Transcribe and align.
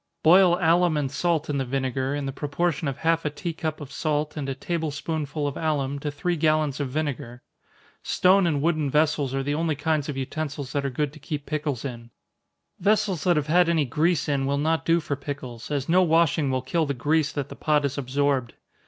Boil 0.23 0.57
alum 0.59 0.97
and 0.97 1.11
salt 1.11 1.47
in 1.47 1.59
the 1.59 1.63
vinegar, 1.63 2.15
in 2.15 2.25
the 2.25 2.31
proportion 2.31 2.87
of 2.87 2.97
half 2.97 3.23
a 3.23 3.29
tea 3.29 3.53
cup 3.53 3.79
of 3.79 3.91
salt, 3.91 4.35
and 4.35 4.49
a 4.49 4.55
table 4.55 4.89
spoonful 4.89 5.45
of 5.47 5.55
alum, 5.55 5.99
to 5.99 6.09
three 6.09 6.35
gallons 6.35 6.79
of 6.79 6.89
vinegar. 6.89 7.43
Stone 8.01 8.47
and 8.47 8.63
wooden 8.63 8.89
vessels 8.89 9.31
are 9.35 9.43
the 9.43 9.53
only 9.53 9.75
kinds 9.75 10.09
of 10.09 10.17
utensils 10.17 10.71
that 10.71 10.83
are 10.83 10.89
good 10.89 11.13
to 11.13 11.19
keep 11.19 11.45
pickles 11.45 11.85
in. 11.85 12.09
Vessels 12.79 13.23
that 13.25 13.35
have 13.35 13.45
had 13.45 13.69
any 13.69 13.85
grease 13.85 14.27
in 14.27 14.47
will 14.47 14.57
not 14.57 14.85
do 14.87 14.99
for 15.01 15.15
pickles, 15.15 15.69
as 15.69 15.87
no 15.87 16.01
washing 16.01 16.49
will 16.49 16.63
kill 16.63 16.87
the 16.87 16.95
grease 16.95 17.31
that 17.31 17.49
the 17.49 17.55
pot 17.55 17.83
has 17.83 17.95
absorbed. 17.95 18.55